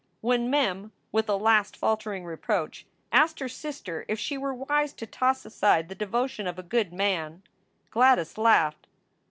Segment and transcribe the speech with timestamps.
[0.21, 5.05] When Mem, with a last faltering reproach, asked her sister if she were wise to
[5.05, 7.43] toss aside the devotion of a good man,
[7.91, 8.87] Gladys laughed.